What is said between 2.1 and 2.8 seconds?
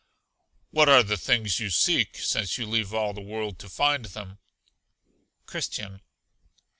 since you